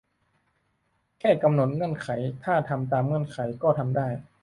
[1.19, 2.09] แค่กำหนดเงื่อนไข
[2.43, 4.07] ถ้าทำตามเงื่อนไขก็ทำได้